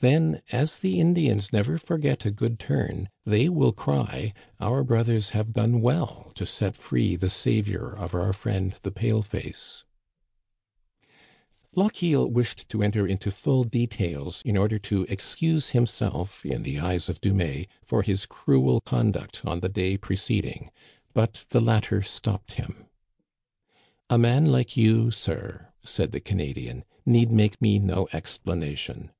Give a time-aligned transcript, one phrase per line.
[0.00, 5.30] Then, as the Indians never forget a good turn, they will cry, * Our brothers
[5.30, 9.84] have done well to set free the savior of our friend the pale face!
[10.52, 11.04] *"
[11.78, 17.08] Lochiel wished to enter into full details in order to excuse himself in the eyes
[17.08, 20.70] of Dumais for his cruel con duct on the day preceding;
[21.14, 22.84] but the latter stopped him.
[24.10, 29.12] A man like you, sir," said the Canadian," need make me no explanation.